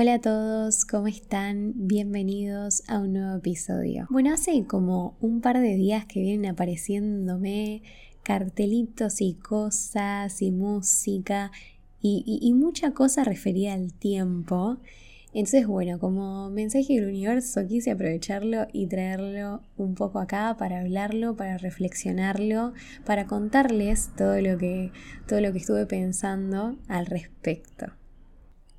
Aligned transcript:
Hola 0.00 0.14
a 0.14 0.20
todos, 0.20 0.84
¿cómo 0.84 1.08
están? 1.08 1.72
Bienvenidos 1.74 2.84
a 2.86 3.00
un 3.00 3.14
nuevo 3.14 3.36
episodio. 3.38 4.06
Bueno, 4.10 4.32
hace 4.32 4.64
como 4.64 5.16
un 5.20 5.40
par 5.40 5.58
de 5.58 5.74
días 5.74 6.06
que 6.06 6.20
vienen 6.20 6.52
apareciéndome 6.52 7.82
cartelitos 8.22 9.20
y 9.20 9.34
cosas 9.34 10.40
y 10.40 10.52
música 10.52 11.50
y, 12.00 12.52
mucha 12.54 12.92
cosa 12.92 13.24
referida 13.24 13.74
al 13.74 13.92
tiempo. 13.92 14.78
Entonces, 15.34 15.66
bueno, 15.66 15.98
como 15.98 16.48
mensaje 16.48 16.94
del 16.94 17.08
universo 17.08 17.66
quise 17.66 17.90
aprovecharlo 17.90 18.68
y 18.72 18.86
traerlo 18.86 19.62
un 19.76 19.96
poco 19.96 20.20
acá 20.20 20.54
para 20.56 20.78
hablarlo, 20.78 21.34
para 21.34 21.58
reflexionarlo, 21.58 22.72
para 23.04 23.26
contarles 23.26 24.14
todo 24.16 24.40
lo 24.40 24.58
que, 24.58 24.92
todo 25.26 25.40
lo 25.40 25.50
que 25.50 25.58
estuve 25.58 25.86
pensando 25.86 26.76
al 26.86 27.06
respecto. 27.06 27.97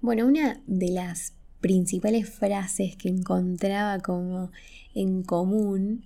Bueno, 0.02 0.28
una 0.28 0.62
de 0.66 0.92
las 0.92 1.34
principales 1.60 2.30
frases 2.30 2.96
que 2.96 3.10
encontraba 3.10 4.00
como 4.00 4.50
en 4.96 5.24
común 5.24 6.06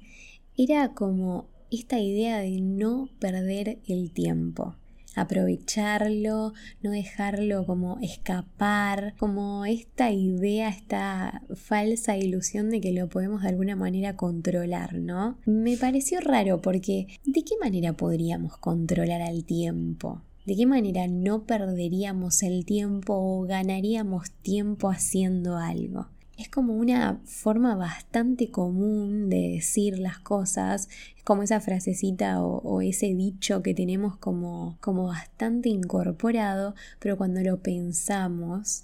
era 0.57 0.95
como 0.95 1.47
esta 1.69 1.99
idea 1.99 2.39
de 2.39 2.59
no 2.59 3.09
perder 3.19 3.77
el 3.87 4.11
tiempo, 4.11 4.75
aprovecharlo, 5.15 6.53
no 6.81 6.89
dejarlo 6.89 7.67
como 7.67 7.99
escapar, 8.01 9.13
como 9.19 9.63
esta 9.65 10.11
idea, 10.11 10.69
esta 10.69 11.43
falsa 11.55 12.17
ilusión 12.17 12.71
de 12.71 12.81
que 12.81 12.93
lo 12.93 13.09
podemos 13.09 13.43
de 13.43 13.49
alguna 13.49 13.75
manera 13.75 14.15
controlar, 14.15 14.95
¿no? 14.95 15.37
Me 15.45 15.77
pareció 15.77 16.19
raro 16.19 16.63
porque 16.63 17.19
¿de 17.25 17.43
qué 17.43 17.55
manera 17.61 17.93
podríamos 17.93 18.57
controlar 18.57 19.21
al 19.21 19.45
tiempo? 19.45 20.23
¿De 20.45 20.57
qué 20.57 20.65
manera 20.65 21.07
no 21.07 21.45
perderíamos 21.45 22.43
el 22.43 22.65
tiempo 22.65 23.13
o 23.13 23.43
ganaríamos 23.43 24.31
tiempo 24.41 24.89
haciendo 24.89 25.55
algo? 25.55 26.07
Es 26.37 26.49
como 26.49 26.73
una 26.73 27.21
forma 27.23 27.75
bastante 27.75 28.51
común 28.51 29.29
de 29.29 29.51
decir 29.53 29.99
las 29.99 30.19
cosas, 30.19 30.89
es 31.15 31.23
como 31.23 31.43
esa 31.43 31.61
frasecita 31.61 32.43
o, 32.43 32.81
ese 32.81 33.13
dicho 33.13 33.61
que 33.61 33.73
tenemos 33.73 34.17
como, 34.17 34.77
como 34.81 35.05
bastante 35.05 35.69
incorporado, 35.69 36.75
pero 36.99 37.15
cuando 37.15 37.39
lo 37.41 37.61
pensamos 37.61 38.83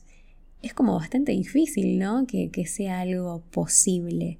es 0.61 0.73
como 0.73 0.95
bastante 0.95 1.33
difícil, 1.33 1.99
¿no? 1.99 2.25
Que, 2.25 2.51
que 2.51 2.67
sea 2.67 3.01
algo 3.01 3.41
posible. 3.51 4.39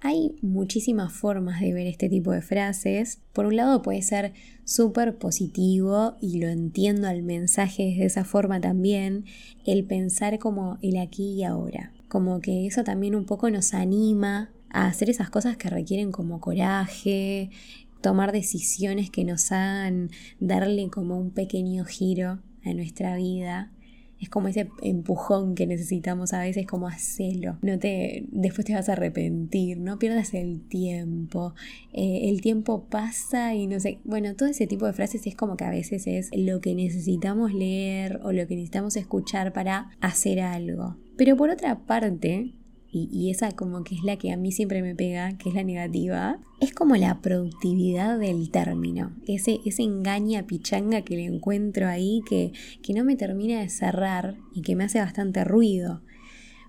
Hay 0.00 0.36
muchísimas 0.42 1.12
formas 1.12 1.60
de 1.60 1.72
ver 1.72 1.86
este 1.86 2.08
tipo 2.08 2.30
de 2.32 2.42
frases. 2.42 3.20
Por 3.32 3.46
un 3.46 3.56
lado 3.56 3.82
puede 3.82 4.02
ser 4.02 4.34
súper 4.64 5.16
positivo 5.16 6.16
y 6.20 6.38
lo 6.38 6.48
entiendo 6.48 7.08
al 7.08 7.22
mensaje 7.22 7.94
de 7.98 8.04
esa 8.04 8.24
forma 8.24 8.60
también, 8.60 9.24
el 9.64 9.84
pensar 9.84 10.38
como 10.38 10.78
el 10.82 10.98
aquí 10.98 11.32
y 11.32 11.44
ahora. 11.44 11.92
Como 12.08 12.40
que 12.40 12.66
eso 12.66 12.84
también 12.84 13.14
un 13.14 13.24
poco 13.24 13.50
nos 13.50 13.72
anima 13.72 14.50
a 14.70 14.86
hacer 14.86 15.08
esas 15.08 15.30
cosas 15.30 15.56
que 15.56 15.70
requieren 15.70 16.12
como 16.12 16.40
coraje, 16.40 17.50
tomar 18.02 18.32
decisiones 18.32 19.10
que 19.10 19.24
nos 19.24 19.50
hagan 19.50 20.10
darle 20.40 20.88
como 20.90 21.18
un 21.18 21.30
pequeño 21.30 21.84
giro 21.84 22.40
a 22.64 22.74
nuestra 22.74 23.16
vida 23.16 23.72
es 24.20 24.28
como 24.28 24.48
ese 24.48 24.68
empujón 24.82 25.54
que 25.54 25.66
necesitamos 25.66 26.32
a 26.32 26.40
veces, 26.40 26.66
como 26.66 26.88
hacerlo. 26.88 27.58
No 27.62 27.78
te, 27.78 28.26
después 28.30 28.64
te 28.64 28.74
vas 28.74 28.88
a 28.88 28.92
arrepentir, 28.92 29.78
no 29.78 29.98
pierdas 29.98 30.34
el 30.34 30.60
tiempo. 30.60 31.54
Eh, 31.92 32.30
el 32.30 32.40
tiempo 32.40 32.84
pasa 32.84 33.54
y 33.54 33.66
no 33.66 33.78
sé. 33.80 33.98
Bueno, 34.04 34.34
todo 34.34 34.48
ese 34.48 34.66
tipo 34.66 34.86
de 34.86 34.92
frases 34.92 35.26
es 35.26 35.34
como 35.34 35.56
que 35.56 35.64
a 35.64 35.70
veces 35.70 36.06
es 36.06 36.30
lo 36.34 36.60
que 36.60 36.74
necesitamos 36.74 37.52
leer 37.52 38.20
o 38.22 38.32
lo 38.32 38.46
que 38.46 38.54
necesitamos 38.54 38.96
escuchar 38.96 39.52
para 39.52 39.90
hacer 40.00 40.40
algo. 40.40 40.96
Pero 41.16 41.36
por 41.36 41.50
otra 41.50 41.80
parte, 41.80 42.52
y, 42.96 43.30
esa 43.30 43.52
como 43.52 43.84
que 43.84 43.94
es 43.94 44.02
la 44.02 44.16
que 44.16 44.32
a 44.32 44.36
mí 44.36 44.52
siempre 44.52 44.82
me 44.82 44.94
pega, 44.94 45.36
que 45.36 45.50
es 45.50 45.54
la 45.54 45.64
negativa, 45.64 46.38
es 46.60 46.72
como 46.72 46.96
la 46.96 47.20
productividad 47.20 48.18
del 48.18 48.50
término, 48.50 49.12
ese, 49.26 49.60
ese 49.64 49.82
engaña 49.82 50.46
pichanga 50.46 51.02
que 51.02 51.16
le 51.16 51.24
encuentro 51.24 51.88
ahí 51.88 52.22
que, 52.28 52.52
que 52.82 52.94
no 52.94 53.04
me 53.04 53.16
termina 53.16 53.60
de 53.60 53.68
cerrar 53.68 54.36
y 54.54 54.62
que 54.62 54.76
me 54.76 54.84
hace 54.84 54.98
bastante 54.98 55.44
ruido 55.44 56.00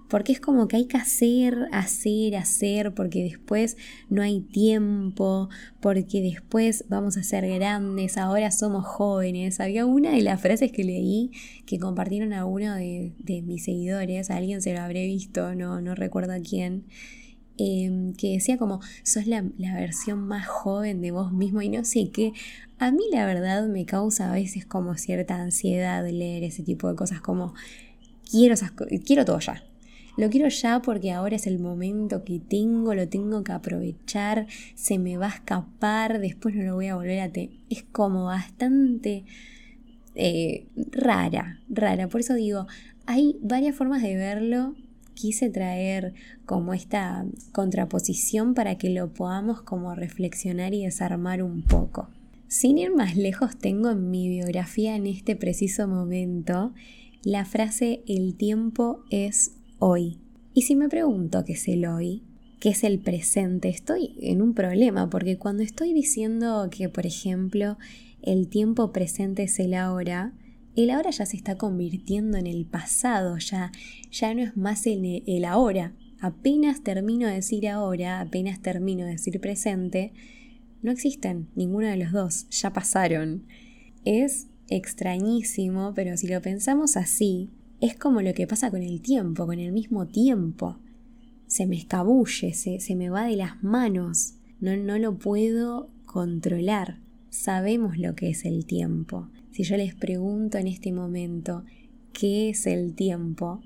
porque 0.08 0.32
es 0.32 0.40
como 0.40 0.68
que 0.68 0.78
hay 0.78 0.86
que 0.86 0.98
hacer, 0.98 1.68
hacer, 1.72 2.36
hacer, 2.36 2.94
porque 2.94 3.24
después 3.24 3.78
no 4.10 4.22
hay 4.22 4.42
tiempo, 4.42 5.50
porque 5.82 6.22
después 6.22 6.86
vamos 6.88 7.18
a 7.18 7.24
ser 7.24 7.48
grandes, 7.48 8.18
ahora 8.18 8.52
somos 8.52 8.86
jóvenes. 8.86 9.60
Había 9.60 9.86
una 9.86 10.12
de 10.12 10.22
las 10.22 10.42
frases 10.42 10.72
que 10.72 10.84
leí 10.84 11.32
que 11.66 11.80
compartieron 11.80 12.34
a 12.34 12.46
uno 12.46 12.76
de, 12.76 13.14
mis 13.46 13.66
seguidores, 13.66 14.30
a 14.30 14.38
alguien 14.38 14.62
se 14.62 14.74
lo 14.74 14.82
habré 14.82 15.06
visto, 15.06 15.54
no, 15.56 15.96
recuerdo 15.96 16.34
a 16.34 16.40
quién. 16.40 16.86
Em, 17.60 18.14
que 18.14 18.34
decía 18.34 18.58
como, 18.60 18.82
sos 19.02 19.26
la, 19.26 19.44
la, 19.58 19.74
versión 19.74 20.20
más 20.28 20.46
joven 20.46 21.02
de 21.02 21.10
vos 21.10 21.34
mismo 21.34 21.64
y 21.64 21.70
no 21.70 21.84
sé 21.84 22.12
qué. 22.12 22.34
A 22.78 22.92
mí 22.92 23.02
la 23.12 23.26
verdad 23.26 23.68
me 23.68 23.84
causa 23.88 24.30
a 24.30 24.36
veces 24.36 24.64
como 24.64 24.96
cierta 24.96 25.42
ansiedad 25.42 26.08
leer 26.08 26.44
ese 26.44 26.62
tipo 26.62 26.88
de 26.88 26.96
cosas 26.96 27.20
como, 27.20 27.56
quiero, 28.30 28.56
quiero 29.06 29.26
todo 29.26 29.40
ya, 29.40 29.64
lo 30.18 30.30
quiero 30.30 30.50
ya 30.50 30.82
porque 30.82 31.12
ahora 31.12 31.36
es 31.36 31.48
el 31.48 31.60
momento 31.60 32.24
que 32.24 32.40
tengo, 32.40 32.96
lo 32.96 33.08
tengo 33.08 33.44
que 33.44 33.52
aprovechar, 33.52 34.48
se 34.76 34.98
me 34.98 35.18
va 35.18 35.28
a 35.28 35.36
escapar, 35.36 36.20
después 36.20 36.56
no 36.56 36.64
lo 36.64 36.76
voy 36.76 36.88
a 36.88 36.96
volver 36.96 37.20
a 37.20 37.32
tener. 37.32 37.52
Es 37.70 37.84
como 37.84 38.26
bastante 38.26 39.26
eh, 40.16 40.66
rara, 40.92 41.60
rara. 41.70 42.10
Por 42.10 42.22
eso 42.22 42.34
digo, 42.34 42.66
hay 43.06 43.38
varias 43.42 43.76
formas 43.76 44.02
de 44.02 44.16
verlo. 44.16 44.76
Quise 45.14 45.50
traer 45.50 46.14
como 46.46 46.74
esta 46.74 47.26
contraposición 47.52 48.54
para 48.54 48.78
que 48.78 48.90
lo 48.90 49.14
podamos 49.14 49.62
como 49.62 49.96
reflexionar 49.96 50.74
y 50.74 50.84
desarmar 50.84 51.44
un 51.44 51.64
poco. 51.64 52.10
Sin 52.48 52.78
ir 52.78 52.94
más 52.94 53.18
lejos, 53.18 53.58
tengo 53.58 53.92
en 53.92 54.10
mi 54.10 54.30
biografía 54.30 54.96
en 54.96 55.06
este 55.06 55.36
preciso 55.36 55.88
momento 55.88 56.74
la 57.24 57.44
frase 57.44 58.04
el 58.08 58.36
tiempo 58.36 59.04
es 59.10 59.57
hoy. 59.80 60.20
Y 60.54 60.64
si 60.64 60.76
me 60.76 60.90
pregunto 60.90 61.44
qué 61.46 61.54
es 61.54 61.68
el 61.68 61.86
hoy, 61.86 62.24
qué 62.60 62.70
es 62.70 62.84
el 62.84 63.00
presente, 63.00 63.70
estoy 63.70 64.16
en 64.22 64.42
un 64.42 64.54
problema, 64.54 65.10
porque 65.10 65.38
cuando 65.38 65.64
estoy 65.64 65.94
diciendo 65.94 66.68
que, 66.72 66.90
por 66.90 67.06
ejemplo, 67.06 67.78
el 68.22 68.48
tiempo 68.48 68.92
presente 68.92 69.44
es 69.44 69.60
el 69.60 69.74
ahora, 69.74 70.34
el 70.76 70.92
ahora 70.92 71.10
ya 71.10 71.26
se 71.26 71.38
está 71.38 71.58
convirtiendo 71.58 72.38
en 72.38 72.48
el 72.48 72.66
pasado, 72.66 73.38
ya, 73.38 73.72
ya 74.12 74.34
no 74.34 74.42
es 74.42 74.56
más 74.56 74.86
el, 74.86 75.24
el 75.26 75.46
ahora. 75.46 75.94
Apenas 76.20 76.84
termino 76.84 77.28
de 77.28 77.36
decir 77.36 77.68
ahora, 77.68 78.22
apenas 78.22 78.62
termino 78.62 79.06
de 79.06 79.12
decir 79.12 79.40
presente, 79.40 80.14
no 80.82 80.92
existen 80.92 81.48
ninguno 81.56 81.88
de 81.88 81.98
los 81.98 82.12
dos, 82.12 82.48
ya 82.50 82.74
pasaron. 82.74 83.44
Es 84.06 84.48
extrañísimo, 84.70 85.94
pero 85.96 86.18
si 86.18 86.28
lo 86.28 86.42
pensamos 86.42 86.98
así, 86.98 87.50
es 87.80 87.96
como 87.96 88.22
lo 88.22 88.34
que 88.34 88.48
pasa 88.48 88.72
con 88.72 88.82
el 88.82 89.02
tiempo, 89.02 89.46
con 89.46 89.60
el 89.60 89.72
mismo 89.72 90.08
tiempo. 90.08 90.78
Se 91.48 91.66
me 91.68 91.78
escabulle, 91.78 92.54
se, 92.54 92.80
se 92.80 92.96
me 92.96 93.10
va 93.10 93.26
de 93.26 93.36
las 93.36 93.64
manos, 93.64 94.34
no, 94.60 94.76
no 94.76 94.98
lo 94.98 95.18
puedo 95.18 95.90
controlar. 96.06 97.00
Sabemos 97.30 97.98
lo 97.98 98.16
que 98.16 98.30
es 98.30 98.46
el 98.46 98.66
tiempo. 98.66 99.30
Si 99.52 99.64
yo 99.64 99.78
les 99.78 99.94
pregunto 99.94 100.58
en 100.58 100.68
este 100.68 100.92
momento 100.92 101.64
qué 102.14 102.50
es 102.50 102.66
el 102.66 102.96
tiempo, 102.96 103.62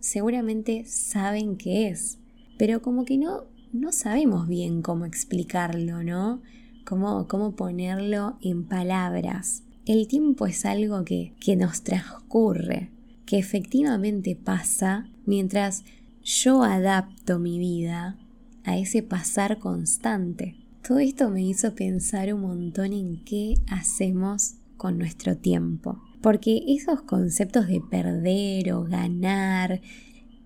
seguramente 0.00 0.84
saben 0.86 1.56
qué 1.56 1.88
es, 1.88 2.18
pero 2.58 2.80
como 2.82 3.04
que 3.04 3.18
no, 3.18 3.44
no 3.72 3.92
sabemos 3.92 4.48
bien 4.48 4.82
cómo 4.82 5.04
explicarlo, 5.04 6.02
¿no? 6.02 6.40
Cómo, 6.86 7.28
cómo 7.28 7.54
ponerlo 7.54 8.38
en 8.40 8.64
palabras. 8.64 9.62
El 9.86 10.08
tiempo 10.08 10.46
es 10.46 10.64
algo 10.64 11.04
que, 11.04 11.34
que 11.40 11.56
nos 11.56 11.82
transcurre, 11.82 12.90
que 13.30 13.38
efectivamente 13.38 14.34
pasa 14.34 15.08
mientras 15.24 15.84
yo 16.24 16.64
adapto 16.64 17.38
mi 17.38 17.60
vida 17.60 18.18
a 18.64 18.76
ese 18.76 19.04
pasar 19.04 19.60
constante. 19.60 20.56
Todo 20.82 20.98
esto 20.98 21.30
me 21.30 21.40
hizo 21.44 21.76
pensar 21.76 22.34
un 22.34 22.40
montón 22.40 22.92
en 22.92 23.22
qué 23.22 23.54
hacemos 23.68 24.54
con 24.76 24.98
nuestro 24.98 25.36
tiempo. 25.36 26.02
Porque 26.20 26.64
esos 26.66 27.02
conceptos 27.02 27.68
de 27.68 27.80
perder 27.80 28.72
o 28.72 28.82
ganar 28.82 29.80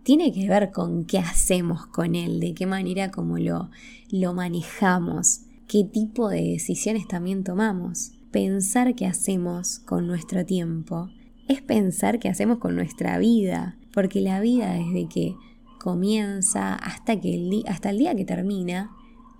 tiene 0.02 0.30
que 0.30 0.46
ver 0.46 0.70
con 0.70 1.06
qué 1.06 1.20
hacemos 1.20 1.86
con 1.86 2.14
él, 2.14 2.38
de 2.38 2.52
qué 2.52 2.66
manera 2.66 3.10
como 3.10 3.38
lo, 3.38 3.70
lo 4.10 4.34
manejamos, 4.34 5.40
qué 5.68 5.84
tipo 5.84 6.28
de 6.28 6.42
decisiones 6.42 7.08
también 7.08 7.44
tomamos. 7.44 8.12
Pensar 8.30 8.94
qué 8.94 9.06
hacemos 9.06 9.78
con 9.78 10.06
nuestro 10.06 10.44
tiempo 10.44 11.08
es 11.48 11.62
pensar 11.62 12.18
qué 12.18 12.28
hacemos 12.28 12.58
con 12.58 12.74
nuestra 12.74 13.18
vida, 13.18 13.76
porque 13.92 14.20
la 14.20 14.40
vida 14.40 14.72
desde 14.72 15.08
que 15.08 15.36
comienza 15.80 16.74
hasta, 16.74 17.20
que 17.20 17.34
el, 17.34 17.64
hasta 17.68 17.90
el 17.90 17.98
día 17.98 18.14
que 18.14 18.24
termina 18.24 18.90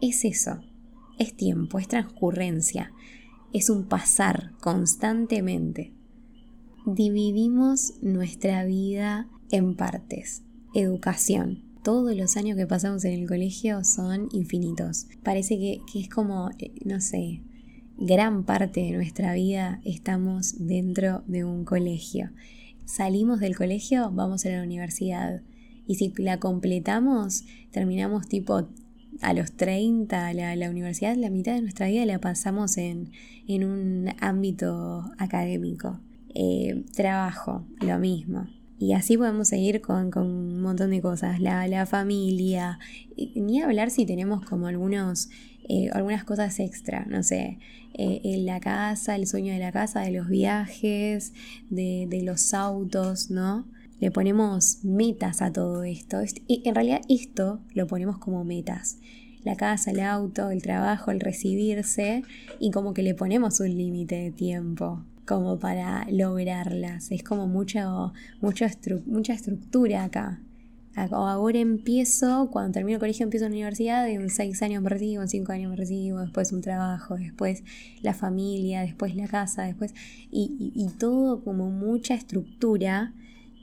es 0.00 0.24
eso, 0.24 0.60
es 1.18 1.34
tiempo, 1.34 1.78
es 1.78 1.88
transcurrencia, 1.88 2.92
es 3.52 3.70
un 3.70 3.88
pasar 3.88 4.52
constantemente. 4.60 5.92
Dividimos 6.86 7.94
nuestra 8.02 8.64
vida 8.64 9.28
en 9.50 9.74
partes. 9.74 10.42
Educación. 10.74 11.62
Todos 11.82 12.14
los 12.16 12.36
años 12.36 12.56
que 12.56 12.66
pasamos 12.66 13.04
en 13.04 13.12
el 13.12 13.28
colegio 13.28 13.84
son 13.84 14.28
infinitos. 14.32 15.06
Parece 15.22 15.56
que, 15.58 15.80
que 15.90 16.00
es 16.00 16.08
como, 16.08 16.50
eh, 16.58 16.72
no 16.84 17.00
sé, 17.00 17.40
gran 17.98 18.44
parte 18.44 18.80
de 18.80 18.92
nuestra 18.92 19.34
vida 19.34 19.80
estamos 19.84 20.66
dentro 20.66 21.22
de 21.26 21.44
un 21.44 21.64
colegio. 21.64 22.30
Salimos 22.84 23.40
del 23.40 23.56
colegio, 23.56 24.10
vamos 24.10 24.44
a 24.46 24.50
la 24.50 24.62
universidad. 24.62 25.42
Y 25.86 25.96
si 25.96 26.12
la 26.18 26.38
completamos, 26.38 27.44
terminamos 27.70 28.28
tipo 28.28 28.68
a 29.20 29.32
los 29.32 29.52
30, 29.52 30.34
la, 30.34 30.56
la 30.56 30.70
universidad, 30.70 31.16
la 31.16 31.30
mitad 31.30 31.54
de 31.54 31.62
nuestra 31.62 31.86
vida 31.86 32.04
la 32.04 32.20
pasamos 32.20 32.76
en, 32.78 33.10
un 33.48 34.10
ámbito 34.20 35.04
académico. 35.18 36.00
Eh, 36.34 36.84
trabajo, 36.94 37.64
lo 37.80 37.98
mismo. 37.98 38.46
Y 38.78 38.92
así 38.92 39.16
podemos 39.16 39.48
seguir 39.48 39.80
con, 39.80 40.10
un 40.16 40.60
montón 40.60 40.90
de 40.90 41.00
cosas. 41.00 41.40
La, 41.40 41.66
la 41.68 41.86
familia. 41.86 42.78
Ni 43.36 43.62
hablar 43.62 43.90
si 43.90 44.04
tenemos 44.04 44.44
como 44.44 44.66
algunos, 44.66 45.30
eh, 45.68 45.90
algunas 45.92 46.24
cosas 46.24 46.58
extra. 46.60 47.06
No 47.06 47.22
sé. 47.22 47.58
Eh, 47.94 48.20
en 48.24 48.46
la 48.46 48.58
casa, 48.60 49.14
el 49.14 49.26
sueño 49.26 49.52
de 49.52 49.60
la 49.60 49.70
casa, 49.70 50.00
de 50.00 50.10
los 50.10 50.28
viajes, 50.28 51.32
de, 51.70 52.06
de 52.08 52.22
los 52.22 52.52
autos, 52.52 53.30
¿no? 53.30 53.66
Le 54.00 54.10
ponemos 54.10 54.84
metas 54.84 55.42
a 55.42 55.52
todo 55.52 55.84
esto. 55.84 56.18
Y 56.48 56.62
en 56.68 56.74
realidad 56.74 57.00
esto 57.08 57.60
lo 57.72 57.86
ponemos 57.86 58.18
como 58.18 58.44
metas. 58.44 58.98
La 59.44 59.56
casa, 59.56 59.92
el 59.92 60.00
auto, 60.00 60.50
el 60.50 60.62
trabajo, 60.62 61.10
el 61.10 61.20
recibirse. 61.20 62.22
Y 62.58 62.70
como 62.70 62.94
que 62.94 63.02
le 63.02 63.14
ponemos 63.14 63.60
un 63.60 63.76
límite 63.76 64.16
de 64.16 64.30
tiempo 64.32 65.04
como 65.26 65.58
para 65.58 66.06
lograrlas. 66.10 67.10
Es 67.10 67.22
como 67.22 67.46
mucho, 67.46 68.12
mucha 68.40 68.66
estructura 68.66 70.04
acá. 70.04 70.40
Ahora 70.96 71.58
empiezo, 71.58 72.50
cuando 72.52 72.72
termino 72.72 72.96
el 72.96 73.00
colegio 73.00 73.24
empiezo 73.24 73.46
la 73.46 73.50
universidad, 73.50 74.08
en 74.08 74.30
seis 74.30 74.62
años 74.62 74.80
me 74.82 74.90
recibo, 74.90 75.22
en 75.22 75.28
cinco 75.28 75.52
años 75.52 75.70
me 75.70 75.76
recibo, 75.76 76.20
después 76.20 76.52
un 76.52 76.60
trabajo, 76.60 77.16
después 77.16 77.64
la 78.02 78.14
familia, 78.14 78.82
después 78.82 79.16
la 79.16 79.26
casa, 79.26 79.64
después... 79.64 79.92
Y, 80.30 80.88
todo 80.98 81.42
como 81.42 81.70
mucha 81.70 82.14
estructura 82.14 83.12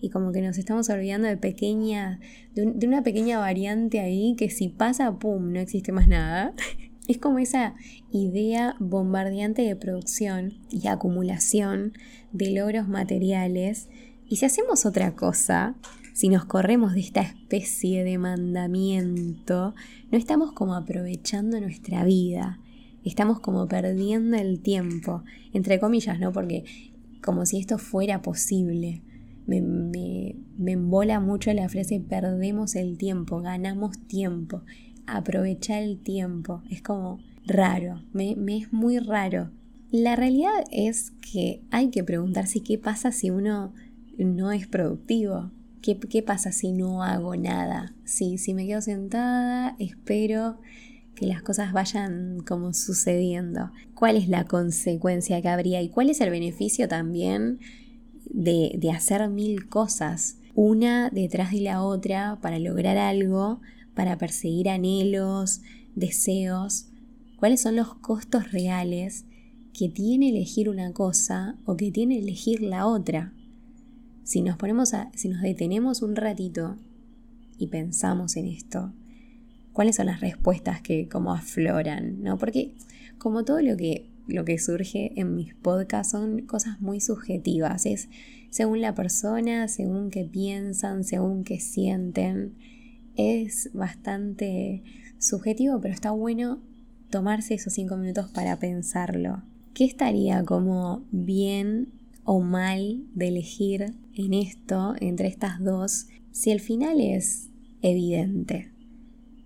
y 0.02 0.10
como 0.10 0.32
que 0.32 0.42
nos 0.42 0.58
estamos 0.58 0.90
olvidando 0.90 1.28
de 1.28 1.38
pequeña, 1.38 2.20
de, 2.54 2.66
de 2.74 2.88
una 2.88 3.04
pequeña 3.04 3.40
variante 3.40 4.00
ahí 4.00 4.36
que 4.38 4.50
si 4.50 4.68
pasa, 4.68 5.18
¡pum!, 5.18 5.54
no 5.54 5.60
existe 5.60 5.92
más 5.92 6.08
nada. 6.08 6.54
Es 7.08 7.18
como 7.18 7.40
esa 7.40 7.74
idea 8.12 8.76
bombardeante 8.80 9.64
de 9.64 9.76
producción 9.76 10.54
y 10.70 10.88
acumulación 10.88 11.94
de 12.32 12.52
logros 12.52 12.88
materiales. 12.88 13.90
Y 14.30 14.38
si 14.38 14.46
hacemos 14.46 14.86
otra 14.86 15.16
cosa, 15.16 15.76
si 16.14 16.30
nos 16.30 16.46
corremos 16.46 16.94
de 16.94 17.02
esta 17.02 17.22
especie 17.22 18.04
de 18.04 18.18
mandamiento, 18.18 19.74
no 20.12 20.18
estamos 20.18 20.52
como 20.52 20.76
aprovechando 20.76 21.60
nuestra 21.60 22.04
vida, 22.04 22.60
estamos 23.04 23.40
como 23.40 23.68
perdiendo 23.68 24.38
el 24.38 24.60
tiempo, 24.62 25.24
entre 25.54 25.80
comillas, 25.80 26.20
¿no? 26.20 26.32
Porque 26.32 26.64
como 27.22 27.46
si 27.46 27.60
esto 27.60 27.78
fuera 27.78 28.22
posible. 28.22 29.02
Me, 29.48 29.60
me, 29.60 30.36
me 30.58 30.74
embola 30.74 31.20
mucho 31.20 31.52
la 31.52 31.68
frase 31.68 32.00
perdemos 32.00 32.76
el 32.76 32.98
tiempo, 32.98 33.42
ganamos 33.42 33.98
tiempo 34.08 34.62
aprovechar 35.08 35.84
el 35.84 36.00
tiempo. 36.00 36.62
Es 36.70 36.82
como 36.82 37.20
raro, 37.46 38.02
me, 38.14 38.36
es 38.58 38.72
muy 38.72 39.00
raro. 39.00 39.52
La 39.92 40.16
realidad 40.16 40.64
es 40.72 41.12
que 41.12 41.62
hay 41.70 41.90
que 41.90 42.04
preguntarse 42.04 42.62
qué 42.62 42.78
pasa 42.78 43.12
si 43.12 43.30
uno 43.30 43.74
no 44.18 44.52
es 44.52 44.68
productivo. 44.68 45.52
¿Qué, 45.82 46.00
qué 46.00 46.22
pasa 46.22 46.52
si 46.52 46.72
no 46.72 47.04
hago 47.04 47.36
nada? 47.36 47.96
Si, 48.06 48.38
me 48.54 48.68
quedo 48.68 48.82
sentada, 48.82 49.76
espero 49.80 50.60
que 51.16 51.26
las 51.26 51.42
cosas 51.42 51.74
vayan 51.74 52.40
como 52.48 52.74
sucediendo. 52.74 53.72
¿Cuál 53.96 54.18
es 54.18 54.30
la 54.30 54.46
consecuencia 54.46 55.42
que 55.42 55.50
habría 55.50 55.82
y 55.82 55.90
cuál 55.90 56.10
es 56.10 56.22
el 56.22 56.30
beneficio 56.30 56.88
también 56.88 57.60
de, 58.26 58.76
de 58.78 58.92
hacer 58.92 59.28
mil 59.30 59.68
cosas, 59.70 60.38
una 60.56 61.10
detrás 61.10 61.52
de 61.52 61.62
la 61.62 61.84
otra 61.84 62.40
para 62.42 62.60
lograr 62.60 62.98
algo 62.98 63.62
para 63.94 64.18
perseguir 64.18 64.70
anhelos, 64.70 65.62
deseos, 65.96 66.88
cuáles 67.38 67.62
son 67.62 67.76
los 67.76 67.96
costos 67.96 68.52
reales 68.52 69.26
que 69.74 69.90
tiene 69.90 70.30
elegir 70.30 70.70
una 70.70 70.94
cosa 70.94 71.58
o 71.66 71.76
que 71.76 71.92
tiene 71.92 72.20
elegir 72.20 72.62
la 72.62 72.88
otra. 72.88 73.34
Si 74.32 74.42
nos 74.42 74.56
ponemos 74.56 74.94
si 75.14 75.28
nos 75.28 75.42
detenemos 75.42 76.02
un 76.02 76.16
ratito 76.16 76.78
y 77.58 77.68
pensamos 77.68 78.38
en 78.38 78.48
esto, 78.48 78.94
cuáles 79.74 79.98
son 79.98 80.06
las 80.06 80.22
respuestas 80.22 80.82
que 80.82 81.10
como 81.10 81.34
afloran, 81.34 82.24
¿no? 82.24 82.38
Porque 82.38 82.74
como 83.18 83.44
todo 83.44 83.62
lo 83.62 83.76
que 83.76 84.10
lo 84.28 84.46
que 84.46 84.58
surge 84.58 85.12
en 85.20 85.36
mis 85.36 85.54
podcasts 85.56 86.12
son 86.14 86.44
cosas 86.44 86.80
muy 86.80 87.02
subjetivas, 87.02 87.86
es 87.86 88.08
según 88.52 88.80
la 88.80 88.96
persona, 88.96 89.68
según 89.68 90.10
qué 90.10 90.24
piensan, 90.24 91.04
según 91.04 91.44
qué 91.44 91.60
sienten 91.60 92.56
es 93.18 93.70
bastante 93.74 94.82
subjetivo, 95.20 95.82
pero 95.82 95.94
está 95.94 96.12
bueno 96.12 96.62
tomarse 97.10 97.56
esos 97.56 97.74
cinco 97.74 97.98
minutos 97.98 98.30
para 98.30 98.58
pensarlo. 98.60 99.44
¿Qué 99.74 99.84
estaría 99.84 100.46
como 100.46 101.04
bien 101.12 101.90
o 102.24 102.40
mal 102.40 103.04
de 103.14 103.28
elegir 103.28 103.94
en 104.16 104.34
esto, 104.34 104.96
entre 105.00 105.28
estas 105.28 105.64
dos, 105.64 106.08
si 106.32 106.52
el 106.52 106.60
final 106.60 107.00
es 107.00 107.50
evidente? 107.82 108.72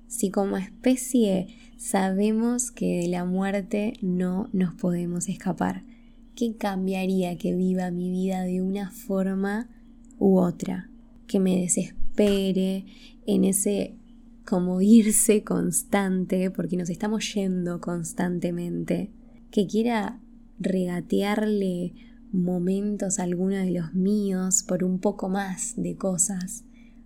Si 0.08 0.30
como 0.30 0.58
especie 0.58 1.48
sabemos 1.78 2.72
que 2.72 3.02
de 3.02 3.08
la 3.08 3.26
muerte 3.26 3.94
no 4.02 4.50
nos 4.54 4.74
podemos 4.76 5.28
escapar, 5.30 5.84
¿qué 6.36 6.56
cambiaría 6.56 7.38
que 7.38 7.56
viva 7.56 7.92
mi 7.92 8.12
vida 8.12 8.44
de 8.44 8.62
una 8.62 8.92
forma 8.92 9.70
u 10.20 10.38
otra? 10.38 10.90
Que 11.28 11.40
me 11.40 11.60
desespere, 11.60 12.86
en 13.26 13.44
ese 13.44 13.96
como 14.46 14.80
irse 14.82 15.44
constante, 15.44 16.52
porque 16.52 16.78
nos 16.78 16.90
estamos 16.90 17.34
yendo 17.34 17.82
constantemente, 17.82 19.12
que 19.50 19.66
quiera 19.66 20.22
regatearle 20.60 21.94
momentos 22.36 23.20
a 23.20 23.24
alguno 23.24 23.56
de 23.56 23.72
los 23.72 23.94
míos 23.94 24.64
por 24.68 24.84
un 24.84 25.00
poco 25.00 25.30
más 25.30 25.74
de 25.78 25.96
cosas, 25.96 26.64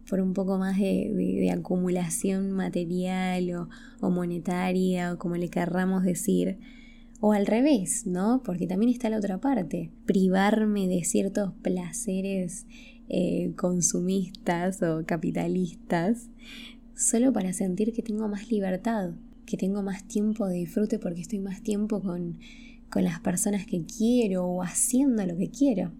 por 0.09 0.19
un 0.21 0.33
poco 0.33 0.57
más 0.57 0.77
de, 0.77 1.51
acumulación 1.55 2.51
material 2.51 3.51
o, 3.55 3.69
o, 4.01 4.09
monetaria, 4.09 5.13
o 5.13 5.17
como 5.17 5.35
le 5.35 5.49
querramos 5.49 6.03
decir, 6.03 6.57
o 7.21 7.33
al 7.33 7.45
revés, 7.45 8.07
¿no? 8.07 8.41
Porque 8.43 8.65
también 8.65 8.91
está 8.91 9.09
la 9.09 9.17
otra 9.17 9.39
parte, 9.39 9.91
privarme 10.05 10.87
de 10.87 11.03
ciertos 11.03 11.53
placeres 11.61 12.65
eh, 13.09 13.53
consumistas 13.55 14.81
o 14.81 15.03
capitalistas, 15.05 16.29
solo 16.95 17.33
para 17.33 17.53
sentir 17.53 17.93
que 17.93 18.01
tengo 18.01 18.27
más 18.27 18.49
libertad, 18.49 19.11
que 19.45 19.57
tengo 19.57 19.81
más 19.81 20.07
tiempo 20.07 20.47
de 20.47 20.57
disfrute 20.57 20.99
porque 20.99 21.21
estoy 21.21 21.39
más 21.39 21.61
tiempo 21.61 22.01
con, 22.01 22.37
con 22.91 23.03
las 23.03 23.19
personas 23.19 23.65
que 23.65 23.83
quiero 23.85 24.45
o 24.45 24.63
haciendo 24.63 25.25
lo 25.25 25.37
que 25.37 25.49
quiero. 25.49 25.91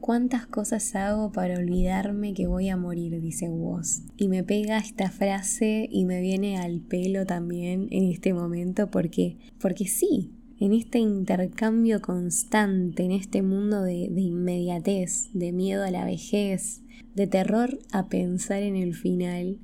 ¿Cuántas 0.00 0.46
cosas 0.46 0.94
hago 0.94 1.30
para 1.30 1.58
olvidarme 1.58 2.32
que 2.32 2.46
voy 2.46 2.70
a 2.70 2.76
morir? 2.76 3.20
dice 3.20 3.48
vos. 3.48 4.02
Y 4.16 4.28
me 4.28 4.42
pega 4.42 4.78
esta 4.78 5.10
frase 5.10 5.88
y 5.90 6.06
me 6.06 6.22
viene 6.22 6.56
al 6.56 6.80
pelo 6.80 7.26
también 7.26 7.86
en 7.90 8.10
este 8.10 8.32
momento 8.32 8.90
porque, 8.90 9.36
porque 9.58 9.86
sí, 9.86 10.32
en 10.60 10.74
este 10.74 10.98
intercambio 10.98 12.02
constante, 12.02 13.02
en 13.02 13.12
este 13.12 13.42
mundo 13.42 13.82
de, 13.82 13.94
inmediatez, 13.94 15.30
de 15.32 15.52
miedo 15.52 15.84
a 15.84 15.90
la 15.90 16.04
vejez, 16.04 16.82
de 17.14 17.26
terror 17.26 17.78
a 17.92 18.08
pensar 18.08 18.62
en 18.62 18.76
el 18.76 18.94
final, 18.94 19.58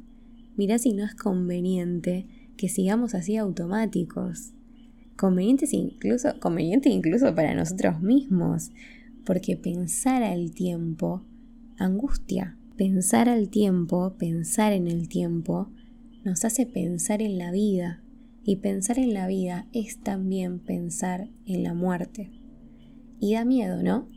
mirá 0.56 0.78
si 0.78 0.94
no 0.94 1.04
es 1.04 1.14
conveniente 1.14 2.26
que 2.56 2.70
sigamos 2.70 3.14
así 3.14 3.36
automáticos. 3.36 4.52
Convenientes 5.16 5.72
incluso, 5.72 6.38
conveniente 6.40 6.88
incluso 6.90 7.34
para 7.34 7.54
nosotros 7.54 8.00
mismos, 8.00 8.70
porque 9.24 9.56
pensar 9.56 10.22
al 10.22 10.52
tiempo 10.52 11.24
angustia. 11.78 12.56
Pensar 12.76 13.28
al 13.28 13.48
tiempo, 13.48 14.16
pensar 14.18 14.72
en 14.72 14.86
el 14.86 15.08
tiempo, 15.08 15.70
nos 16.24 16.44
hace 16.44 16.66
pensar 16.66 17.22
en 17.22 17.38
la 17.38 17.50
vida, 17.50 18.02
y 18.46 18.56
pensar 18.56 18.98
en 19.00 19.12
la 19.12 19.26
vida 19.26 19.66
es 19.72 19.98
también 19.98 20.60
pensar 20.60 21.28
en 21.46 21.64
la 21.64 21.74
muerte. 21.74 22.30
Y 23.18 23.34
da 23.34 23.44
miedo, 23.44 23.82
¿no? 23.82 24.08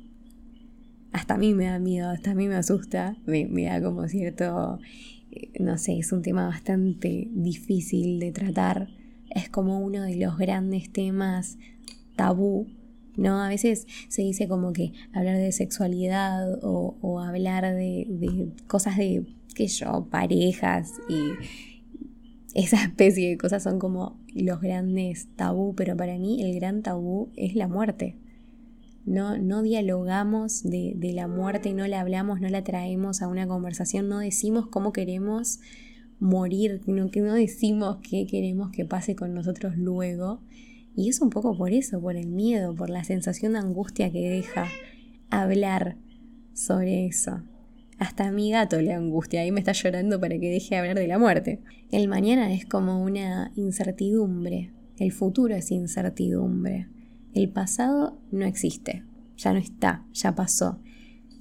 Hasta 1.11 1.33
a 1.33 1.37
mí 1.39 1.55
me 1.55 1.65
da 1.65 1.79
miedo, 1.79 2.09
hasta 2.09 2.31
a 2.31 2.35
mí 2.35 2.47
me 2.47 2.55
asusta, 2.55 3.17
me, 3.25 3.47
da 3.63 3.81
como 3.81 4.07
cierto, 4.07 4.77
eh, 5.31 5.49
no 5.59 5.79
sé, 5.79 5.97
es 5.97 6.11
un 6.11 6.21
tema 6.21 6.45
bastante 6.45 7.27
difícil 7.31 8.19
de 8.19 8.31
tratar. 8.31 8.89
Es 9.29 9.49
como 9.49 9.79
uno 9.79 10.03
de 10.03 10.15
los 10.15 10.37
grandes 10.37 10.91
temas 10.91 11.57
tabú 12.15 12.67
¿no? 13.19 13.41
A 13.43 13.49
veces 13.49 13.85
se 14.07 14.21
dice 14.21 14.47
como 14.47 14.73
que 14.73 14.93
hablar 15.13 15.37
de 15.37 15.51
sexualidad 15.51 16.57
o, 16.61 17.19
hablar 17.19 17.75
de, 17.75 18.51
cosas 18.67 18.97
de, 18.97 19.25
qué 19.53 19.67
yo, 19.67 20.07
parejas 20.09 20.93
y 21.09 21.33
esa 22.55 22.81
especie 22.83 23.29
de 23.29 23.37
cosas 23.37 23.63
son 23.63 23.77
como 23.77 24.17
los 24.33 24.61
grandes 24.61 25.27
tabú, 25.35 25.75
pero 25.75 25.97
para 25.97 26.17
mí 26.17 26.41
el 26.41 26.55
gran 26.55 26.81
tabú 26.81 27.29
es 27.35 27.55
la 27.55 27.67
muerte. 27.67 28.15
No, 29.05 29.37
no 29.37 29.63
dialogamos 29.63 30.63
de, 30.63 30.93
de 30.95 31.13
la 31.13 31.27
muerte, 31.27 31.73
no 31.73 31.87
la 31.87 32.01
hablamos, 32.01 32.41
no 32.41 32.49
la 32.49 32.63
traemos 32.63 33.21
a 33.21 33.27
una 33.27 33.47
conversación, 33.47 34.07
no 34.07 34.19
decimos 34.19 34.67
cómo 34.67 34.93
queremos 34.93 35.59
morir, 36.19 36.81
no, 36.85 37.09
que 37.11 37.21
no 37.21 37.33
decimos 37.33 37.97
qué 38.07 38.25
queremos 38.27 38.71
que 38.71 38.85
pase 38.85 39.15
con 39.15 39.33
nosotros 39.33 39.77
luego. 39.77 40.41
Y 40.95 41.09
es 41.09 41.21
un 41.21 41.29
poco 41.29 41.57
por 41.57 41.71
eso, 41.71 42.01
por 42.01 42.15
el 42.15 42.27
miedo, 42.27 42.75
por 42.75 42.89
la 42.89 43.03
sensación 43.03 43.53
de 43.53 43.59
angustia 43.59 44.11
que 44.11 44.29
deja 44.29 44.67
hablar 45.29 45.97
sobre 46.53 47.05
eso. 47.05 47.41
Hasta 47.99 48.27
a 48.27 48.31
mi 48.31 48.51
gato 48.51 48.81
le 48.81 48.93
angustia, 48.93 49.41
ahí 49.41 49.51
me 49.51 49.59
está 49.59 49.73
llorando 49.73 50.19
para 50.19 50.37
que 50.39 50.49
deje 50.49 50.75
de 50.75 50.77
hablar 50.77 50.97
de 50.97 51.07
la 51.07 51.19
muerte. 51.19 51.61
El 51.91 52.07
mañana 52.07 52.53
es 52.53 52.65
como 52.65 53.03
una 53.03 53.51
incertidumbre, 53.55 54.71
el 54.97 55.11
futuro 55.11 55.55
es 55.55 55.71
incertidumbre. 55.71 56.87
El 57.33 57.49
pasado 57.49 58.19
no 58.31 58.45
existe, 58.45 59.03
ya 59.37 59.53
no 59.53 59.59
está, 59.59 60.05
ya 60.13 60.33
pasó. 60.33 60.79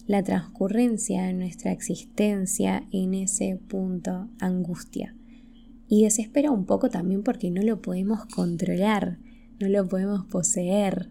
La 0.08 0.22
transcurrencia 0.22 1.24
de 1.24 1.34
nuestra 1.34 1.70
existencia 1.70 2.82
en 2.92 3.12
ese 3.12 3.60
punto 3.68 4.30
angustia. 4.40 5.14
Y 5.86 6.04
desespera 6.04 6.50
un 6.50 6.64
poco 6.64 6.88
también 6.88 7.22
porque 7.22 7.50
no 7.50 7.60
lo 7.60 7.82
podemos 7.82 8.24
controlar, 8.24 9.18
no 9.60 9.68
lo 9.68 9.86
podemos 9.86 10.24
poseer. 10.24 11.10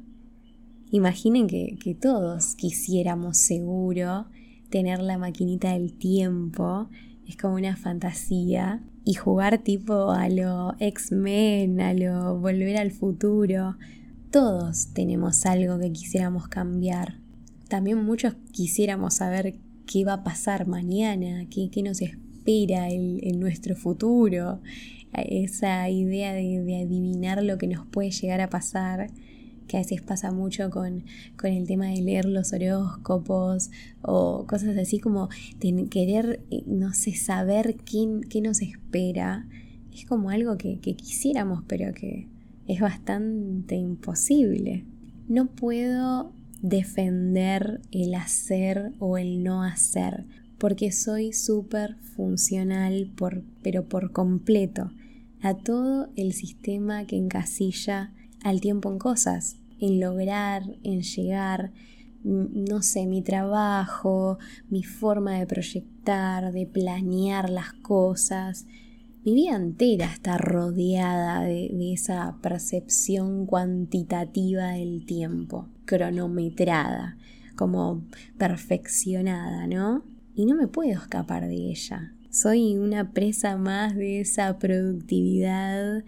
Imaginen 0.89 1.45
que, 1.45 1.77
que 1.79 1.93
todos 1.93 2.55
quisiéramos 2.55 3.37
seguro 3.37 4.25
tener 4.71 4.97
la 4.97 5.19
maquinita 5.19 5.73
del 5.73 5.93
tiempo, 5.93 6.89
es 7.27 7.37
como 7.37 7.53
una 7.53 7.75
fantasía, 7.75 8.81
y 9.03 9.13
jugar 9.13 9.59
tipo 9.59 10.09
a 10.09 10.27
lo 10.27 10.73
X-Men, 10.79 11.81
a 11.81 11.93
lo 11.93 12.39
Volver 12.39 12.77
al 12.77 12.89
futuro. 12.89 13.77
Todos 14.31 14.91
tenemos 14.95 15.45
algo 15.45 15.77
que 15.77 15.91
quisiéramos 15.91 16.47
cambiar. 16.47 17.26
También 17.69 18.03
muchos 18.03 18.35
quisiéramos 18.51 19.15
saber 19.15 19.55
qué 19.85 20.05
va 20.05 20.13
a 20.13 20.23
pasar 20.23 20.67
mañana, 20.67 21.45
qué, 21.49 21.69
qué 21.69 21.83
nos 21.83 22.01
espera 22.01 22.89
en 22.89 23.39
nuestro 23.39 23.75
futuro, 23.75 24.61
esa 25.13 25.89
idea 25.89 26.33
de, 26.33 26.61
de 26.63 26.81
adivinar 26.81 27.43
lo 27.43 27.57
que 27.57 27.67
nos 27.67 27.85
puede 27.87 28.11
llegar 28.11 28.41
a 28.41 28.49
pasar 28.49 29.09
que 29.67 29.77
a 29.77 29.81
veces 29.81 30.01
pasa 30.01 30.31
mucho 30.31 30.69
con, 30.69 31.03
el 31.43 31.67
tema 31.67 31.87
de 31.87 32.01
leer 32.01 32.25
los 32.25 32.53
horóscopos 32.53 33.69
o 34.01 34.45
cosas 34.47 34.77
así 34.77 34.99
como 34.99 35.29
querer, 35.91 36.41
eh, 36.49 36.63
no 36.65 36.93
sé, 36.93 37.13
saber 37.15 37.75
qué, 37.75 38.21
qué 38.29 38.41
nos 38.41 38.61
espera. 38.61 39.45
Es 39.93 40.05
como 40.05 40.29
algo 40.29 40.57
que, 40.57 40.79
que 40.79 40.95
quisiéramos, 40.95 41.63
pero 41.67 41.93
que 41.93 42.27
es 42.67 42.79
bastante 42.79 43.75
imposible. 43.75 44.85
No 45.27 45.47
puedo 45.47 46.31
defender 46.61 47.81
el 47.91 48.15
hacer 48.15 48.93
o 48.99 49.17
el 49.17 49.43
no 49.43 49.63
hacer, 49.63 50.25
porque 50.57 50.91
soy 50.91 51.33
súper 51.33 51.95
funcional, 52.15 53.11
por, 53.15 53.43
pero 53.61 53.87
por 53.87 54.11
completo, 54.11 54.91
a 55.41 55.55
todo 55.55 56.09
el 56.15 56.33
sistema 56.33 57.05
que 57.05 57.15
encasilla 57.15 58.11
al 58.43 58.61
tiempo 58.61 58.91
en 58.91 58.99
cosas, 58.99 59.57
en 59.79 59.99
lograr, 59.99 60.63
en 60.83 61.01
llegar, 61.01 61.71
no 62.23 62.81
sé, 62.81 63.05
mi 63.05 63.21
trabajo, 63.21 64.37
mi 64.69 64.83
forma 64.83 65.39
de 65.39 65.45
proyectar, 65.45 66.51
de 66.51 66.65
planear 66.65 67.49
las 67.49 67.73
cosas. 67.73 68.65
Mi 69.27 69.33
vida 69.33 69.57
entera 69.57 70.05
está 70.05 70.37
rodeada 70.37 71.41
de, 71.41 71.69
de, 71.73 71.91
esa 71.91 72.37
percepción 72.41 73.45
cuantitativa 73.45 74.69
del 74.69 75.05
tiempo, 75.05 75.67
cronometrada, 75.83 77.17
como 77.57 78.05
perfeccionada, 78.37 79.67
¿no? 79.67 80.05
Y 80.33 80.45
no 80.45 80.55
me 80.55 80.69
puedo 80.69 80.91
escapar 80.91 81.45
de 81.45 81.55
ella. 81.55 82.13
Soy 82.29 82.77
una 82.77 83.11
presa 83.11 83.57
más 83.57 83.97
de 83.97 84.21
esa 84.21 84.57
productividad 84.59 86.05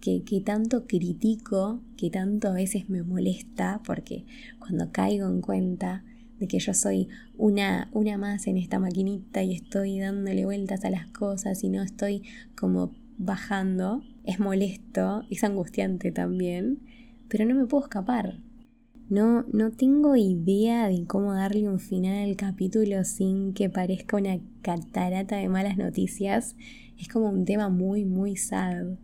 que, 0.00 0.42
tanto 0.42 0.86
critico, 0.86 1.82
que 1.98 2.08
tanto 2.08 2.48
a 2.48 2.52
veces 2.52 2.88
me 2.88 3.02
molesta, 3.02 3.82
porque 3.84 4.24
cuando 4.58 4.90
caigo 4.92 5.28
en 5.28 5.42
cuenta 5.42 6.04
de 6.42 6.48
que 6.48 6.58
yo 6.58 6.74
soy 6.74 7.08
una, 7.38 7.88
una 7.92 8.18
más 8.18 8.48
en 8.48 8.56
esta 8.56 8.80
maquinita 8.80 9.44
y 9.44 9.54
estoy 9.54 10.00
dándole 10.00 10.44
vueltas 10.44 10.84
a 10.84 10.90
las 10.90 11.06
cosas 11.06 11.62
y 11.62 11.68
no 11.68 11.84
estoy 11.84 12.24
como 12.56 12.90
bajando, 13.16 14.02
es 14.24 14.40
molesto, 14.40 15.22
es 15.30 15.44
angustiante 15.44 16.10
también, 16.10 16.80
pero 17.28 17.44
no 17.44 17.54
me 17.54 17.66
puedo 17.66 17.84
escapar. 17.84 18.40
No, 19.08 19.44
no 19.52 19.70
tengo 19.70 20.16
idea 20.16 20.88
de 20.88 21.04
cómo 21.06 21.32
darle 21.32 21.68
un 21.68 21.78
final 21.78 22.28
al 22.28 22.34
capítulo 22.34 23.04
sin 23.04 23.54
que 23.54 23.70
parezca 23.70 24.16
una 24.16 24.40
catarata 24.62 25.36
de 25.36 25.48
malas 25.48 25.76
noticias. 25.76 26.56
Es 26.98 27.06
como 27.06 27.28
un 27.28 27.44
tema 27.44 27.68
muy, 27.68 28.04
muy 28.04 28.36
sad. 28.36 28.96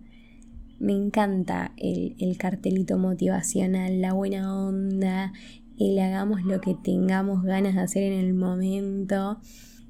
Me 0.81 0.93
encanta 0.93 1.73
el, 1.77 2.37
cartelito 2.37 2.99
motivacional, 2.99 4.01
la 4.01 4.13
buena 4.13 4.57
onda, 4.57 5.33
el 5.79 5.99
hagamos 5.99 6.43
lo 6.45 6.61
que 6.61 6.75
tengamos 6.75 7.43
ganas 7.43 7.75
de 7.75 7.81
hacer 7.81 8.03
en 8.13 8.19
el 8.19 8.35
momento. 8.35 9.39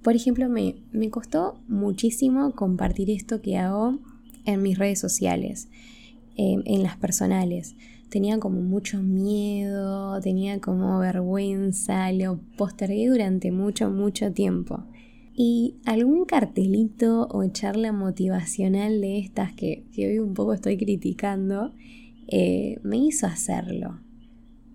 Por 0.02 0.14
ejemplo, 0.14 0.48
me, 0.48 0.76
me 0.92 1.10
costó 1.10 1.60
muchísimo 1.68 2.52
compartir 2.52 3.10
esto 3.10 3.40
que 3.40 3.56
hago 3.58 3.98
en 4.44 4.62
mis 4.62 4.78
redes 4.78 4.98
sociales, 4.98 5.68
em, 6.36 6.62
en 6.64 6.82
las 6.82 6.96
personales. 6.96 7.74
Tenía 8.08 8.38
como 8.38 8.60
mucho 8.62 9.02
miedo, 9.02 10.18
tenía 10.20 10.60
como 10.60 10.98
vergüenza, 10.98 12.10
lo 12.12 12.40
postergué 12.56 13.08
durante 13.08 13.52
mucho, 13.52 13.90
mucho 13.90 14.32
tiempo. 14.32 14.84
Y 15.34 15.76
algún 15.84 16.24
cartelito 16.24 17.28
o 17.30 17.46
charla 17.48 17.92
motivacional 17.92 19.00
de 19.00 19.18
estas 19.18 19.52
que, 19.52 19.84
hoy 19.96 20.18
un 20.18 20.34
poco 20.34 20.54
estoy 20.54 20.78
criticando, 20.78 21.72
eh, 22.26 22.78
me 22.82 22.96
hizo 22.96 23.26
hacerlo. 23.26 24.00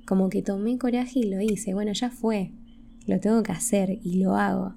Como 0.06 0.30
que 0.30 0.42
tomé 0.42 0.78
coraje 0.78 1.20
y 1.20 1.24
lo 1.24 1.42
hice. 1.42 1.74
Bueno, 1.74 1.94
ya 1.94 2.10
fue. 2.10 2.52
Lo 3.08 3.20
tengo 3.20 3.44
que 3.44 3.52
hacer 3.52 4.00
y 4.04 4.22
lo 4.22 4.36
hago. 4.36 4.74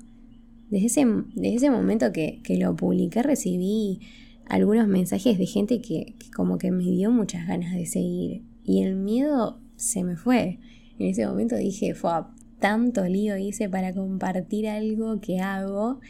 Desde 0.70 0.86
ese, 0.86 1.06
desde 1.34 1.56
ese 1.56 1.70
momento 1.70 2.12
que, 2.12 2.42
lo 2.58 2.74
publiqué 2.74 3.22
recibí 3.22 4.00
algunos 4.46 4.88
mensajes 4.88 5.38
de 5.38 5.46
gente 5.46 5.80
que, 5.80 6.14
que, 6.18 6.30
como 6.30 6.58
que 6.58 6.70
me 6.70 6.84
dio 6.84 7.10
muchas 7.10 7.46
ganas 7.46 7.74
de 7.74 7.86
seguir. 7.86 8.42
Y 8.64 8.82
el 8.82 8.96
miedo 8.96 9.60
se 9.76 10.02
me 10.04 10.16
fue. 10.16 10.58
En 10.98 11.06
ese 11.06 11.26
momento 11.26 11.56
dije, 11.56 11.94
fue 11.94 12.10
tanto 12.58 13.04
lío 13.06 13.36
hice 13.36 13.68
para 13.68 13.92
compartir 13.92 14.68
algo 14.68 15.20
que 15.20 15.40
hago 15.40 16.00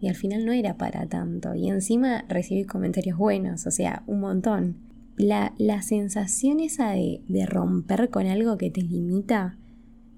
y 0.00 0.08
al 0.08 0.14
final 0.14 0.44
no 0.44 0.52
era 0.52 0.76
para 0.76 1.06
tanto. 1.06 1.54
Y 1.54 1.68
encima 1.68 2.24
recibí 2.28 2.64
comentarios 2.64 3.18
buenos, 3.18 3.66
o 3.66 3.70
sea, 3.70 4.02
un 4.06 4.20
montón. 4.20 4.76
La, 5.16 5.54
la 5.58 5.82
sensación 5.82 6.60
esa 6.60 6.90
de, 6.90 7.22
de, 7.28 7.46
romper 7.46 8.10
con 8.10 8.26
algo 8.26 8.58
que 8.58 8.70
te 8.70 8.82
limita 8.82 9.56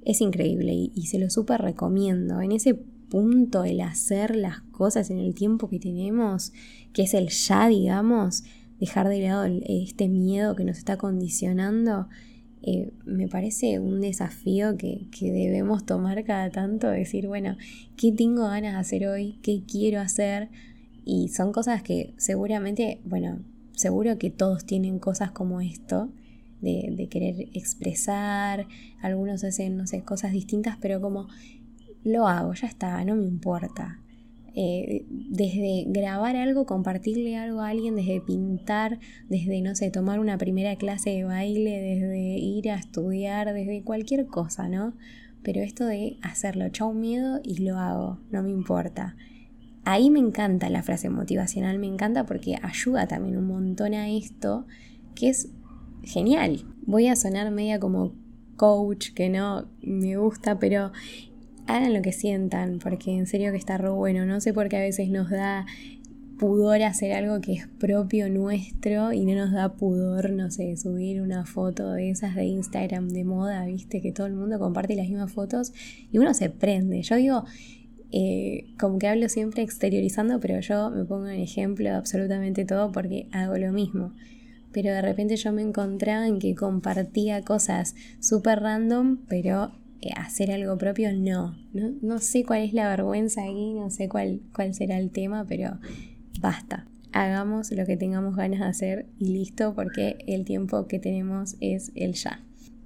es 0.05 0.21
increíble 0.21 0.73
y, 0.73 1.07
se 1.07 1.19
lo 1.19 1.31
súper 1.31 1.61
recomiendo. 1.61 2.41
En 2.41 2.53
ese 2.53 2.75
punto, 2.75 3.65
el 3.65 3.81
hacer 3.81 4.37
las 4.37 4.61
cosas 4.61 5.11
en 5.11 5.19
el 5.19 5.35
tiempo 5.35 5.69
que 5.69 5.79
tenemos, 5.79 6.53
que 6.93 7.03
es 7.03 7.15
el 7.15 7.29
ya, 7.29 7.69
digamos, 7.69 8.45
dejar 8.81 9.09
de 9.09 9.21
lado 9.21 9.45
este 9.67 10.09
miedo 10.09 10.57
que 10.57 10.65
nos 10.65 10.79
está 10.79 10.97
condicionando, 10.97 12.09
eh, 12.63 12.93
me 13.05 13.29
parece 13.29 13.79
un 13.79 14.01
desafío 14.01 14.77
que, 14.77 15.09
debemos 15.21 15.85
tomar 15.85 16.25
cada 16.25 16.51
tanto, 16.51 16.89
decir, 16.89 17.29
bueno, 17.29 17.57
¿qué 17.97 18.11
tengo 18.13 18.45
ganas 18.49 18.73
de 18.73 18.79
hacer 18.79 19.07
hoy? 19.07 19.39
¿Qué 19.43 19.63
quiero 19.71 20.01
hacer? 20.01 20.49
Y 21.05 21.29
son 21.29 21.53
cosas 21.53 21.83
que 21.83 22.15
seguramente, 22.17 23.01
bueno, 23.05 23.41
seguro 23.79 24.19
que 24.19 24.31
todos 24.31 24.65
tienen 24.65 24.99
cosas 24.99 25.31
como 25.31 25.61
esto, 25.61 26.11
de, 26.61 26.93
de 26.97 27.09
querer 27.09 27.49
expresar, 27.55 28.67
algunos 29.01 29.45
hacen, 29.45 29.77
no 29.77 29.87
sé, 29.87 30.03
cosas 30.03 30.33
distintas, 30.33 30.77
pero 30.81 31.01
como 31.01 31.29
lo 32.03 32.27
hago, 32.27 32.53
ya 32.55 32.67
está, 32.67 33.05
no 33.05 33.15
me 33.15 33.27
importa. 33.27 34.01
Eh, 34.55 35.07
desde 35.09 35.85
grabar 35.87 36.35
algo, 36.35 36.67
compartirle 36.67 37.37
algo 37.37 37.61
a 37.61 37.69
alguien, 37.69 37.95
desde 37.95 38.21
pintar, 38.21 38.99
desde, 39.29 39.63
no 39.63 39.77
sé, 39.77 39.93
tomar 39.93 40.19
una 40.19 40.37
primera 40.37 40.75
clase 40.75 41.11
de 41.11 41.23
baile, 41.23 41.79
desde 41.81 42.39
ir 42.39 42.71
a 42.71 42.75
estudiar, 42.75 43.53
desde 43.55 43.85
cualquier 43.85 44.27
cosa, 44.27 44.69
¿no? 44.69 44.95
Pero 45.45 45.61
esto 45.61 45.87
de 45.87 46.19
hacerlo, 46.23 46.69
chau 46.71 46.93
miedo 46.93 47.41
y 47.45 47.59
lo 47.63 47.79
hago, 47.79 48.19
no 48.33 48.43
me 48.43 48.51
importa. 48.51 49.15
Ahí 49.91 50.11
me 50.11 50.19
encanta 50.19 50.69
la 50.69 50.83
frase 50.83 51.09
motivacional, 51.09 51.79
me 51.79 51.87
encanta 51.87 52.27
porque 52.27 52.59
ayuda 52.61 53.07
también 53.07 53.39
un 53.39 53.47
montón 53.47 53.95
a 53.95 54.11
esto, 54.11 54.67
que 55.15 55.31
es 55.31 55.49
genial. 56.03 56.67
Voy 56.85 57.07
a 57.07 57.17
sonar 57.17 57.51
media 57.53 57.81
como 57.81 58.13
coach, 58.57 59.15
que 59.15 59.31
no 59.31 59.65
me 59.81 60.19
gusta, 60.19 60.59
pero 60.59 60.93
hagan 61.67 61.95
lo 61.95 62.03
que 62.03 62.13
sientan, 62.13 62.81
porque 62.81 63.17
en 63.17 63.27
serio 63.27 63.51
que 63.51 63.57
está 63.57 63.79
re 63.79 63.89
bueno. 63.89 64.27
No 64.27 64.43
sé 64.43 64.53
por 64.53 64.69
qué 64.69 64.77
a 64.77 64.81
veces 64.81 65.09
nos 65.09 65.31
da 65.31 65.65
pudor 66.39 66.83
hacer 66.83 67.15
algo 67.15 67.41
que 67.41 67.55
es 67.55 67.67
propio 67.67 68.29
nuestro 68.29 69.15
y 69.15 69.25
no 69.25 69.37
nos 69.37 69.53
da 69.53 69.73
pudor, 69.73 70.29
no 70.33 70.51
sé, 70.51 70.77
subir 70.77 71.23
una 71.23 71.47
foto 71.47 71.93
de 71.93 72.11
esas 72.11 72.35
de 72.35 72.45
Instagram 72.45 73.09
de 73.09 73.25
moda, 73.25 73.65
viste, 73.65 74.03
que 74.03 74.13
todo 74.13 74.27
el 74.27 74.35
mundo 74.35 74.59
comparte 74.59 74.95
las 74.97 75.09
mismas 75.09 75.33
fotos 75.33 75.73
y 76.13 76.19
uno 76.19 76.35
se 76.35 76.51
prende. 76.51 77.01
Yo 77.01 77.17
digo, 77.17 77.45
eh, 78.11 78.75
como 78.79 78.99
que 78.99 79.09
hablo 79.09 79.29
siempre 79.29 79.63
exteriorizando, 79.63 80.41
pero 80.41 80.61
yo 80.61 80.91
me 80.91 81.05
pongo 81.05 81.29
en 81.29 81.41
ejemplo 81.41 81.91
absolutamente 81.95 82.65
todo 82.65 82.91
porque 82.93 83.29
hago 83.33 83.57
lo 83.57 83.73
mismo. 83.73 84.15
Pero 84.73 84.93
de 84.93 85.03
repente 85.03 85.37
yo 85.37 85.53
me 85.53 85.63
encontraba 85.63 86.27
en 86.27 86.39
que 86.39 86.55
compartía 86.55 87.43
cosas 87.43 87.95
súper 88.21 88.61
random, 88.61 89.19
pero 89.29 89.73
eh, 90.01 90.11
hacer 90.17 90.51
algo 90.53 90.79
propio 90.79 91.13
no. 91.13 91.57
no. 91.73 91.93
no. 92.01 92.19
sé 92.19 92.45
cuál 92.45 92.63
es 92.63 92.73
la 92.73 92.89
vergüenza 92.89 93.43
ahí, 93.43 93.75
no 93.75 93.91
sé 93.91 94.09
cuál, 94.09 94.41
cuál 94.55 94.75
será 94.75 94.99
el 94.99 95.11
tema, 95.11 95.45
pero 95.47 95.79
basta. 96.41 96.87
Hagamos 97.13 97.73
lo 97.73 97.87
que 97.87 97.97
tengamos 97.97 98.37
ganas 98.37 98.61
de 98.61 98.67
hacer 98.67 99.07
y 99.19 99.33
listo, 99.33 99.75
porque 99.75 100.19
el 100.27 100.45
tiempo 100.45 100.87
que 100.87 100.99
tenemos 100.99 101.57
es 101.61 101.91
el 101.95 102.13
ya. 102.13 102.45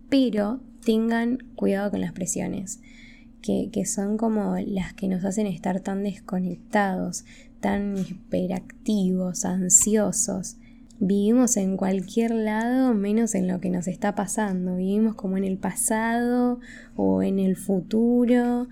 Pero 0.09 0.61
tengan 0.85 1.39
cuidado 1.57 1.91
con 1.91 2.01
las 2.01 2.13
presiones, 2.13 2.81
que, 3.43 3.85
son 3.85 4.17
como 4.17 4.57
las 4.67 4.95
que 4.95 5.09
nos 5.09 5.25
hacen 5.25 5.47
estar 5.47 5.81
tan 5.81 6.05
desconectados, 6.05 7.25
tan 7.61 7.97
hiperactivos, 7.99 9.45
ansiosos. 9.45 10.57
Vivimos 11.01 11.57
en 11.57 11.77
cualquier 11.77 12.31
lado 12.31 12.95
menos 12.95 13.35
en 13.35 13.49
lo 13.49 13.61
que 13.61 13.71
nos 13.71 13.89
está 13.89 14.15
pasando. 14.15 14.77
Vivimos 14.77 15.17
como 15.17 15.37
en 15.37 15.45
el 15.45 15.59
pasado 15.59 16.61
o 16.95 17.23
en 17.23 17.41
el 17.41 17.57
futuro, 17.57 18.69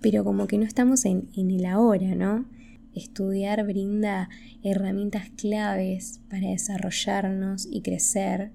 pero 0.00 0.24
como 0.24 0.46
que 0.46 0.56
no 0.56 0.64
estamos 0.64 1.04
en, 1.04 1.28
en 1.36 1.50
el 1.50 1.66
ahora, 1.66 2.14
¿no? 2.14 2.46
Estudiar 2.94 3.66
brinda 3.66 4.30
herramientas 4.62 5.28
claves 5.36 6.20
para 6.30 6.48
desarrollarnos 6.48 7.68
y 7.70 7.82
crecer. 7.82 8.52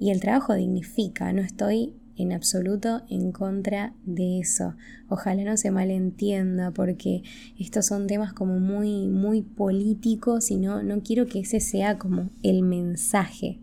Y 0.00 0.10
el 0.10 0.20
trabajo 0.20 0.54
dignifica, 0.54 1.32
no 1.32 1.42
estoy 1.42 1.94
en 2.18 2.32
absoluto 2.32 3.02
en 3.08 3.32
contra 3.32 3.94
de 4.04 4.40
eso. 4.40 4.74
Ojalá 5.08 5.44
no 5.44 5.56
se 5.56 5.70
malentienda 5.70 6.72
porque 6.72 7.22
estos 7.58 7.86
son 7.86 8.06
temas 8.06 8.32
como 8.32 8.58
muy, 8.58 9.06
muy 9.06 9.42
políticos 9.42 10.50
y 10.50 10.56
no, 10.56 10.82
no 10.82 11.00
quiero 11.02 11.26
que 11.26 11.40
ese 11.40 11.60
sea 11.60 11.96
como 11.96 12.28
el 12.42 12.62
mensaje 12.62 13.60